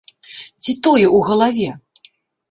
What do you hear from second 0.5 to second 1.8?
Ці тое ў галаве?